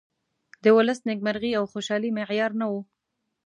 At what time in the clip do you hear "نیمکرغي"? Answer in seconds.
1.07-1.51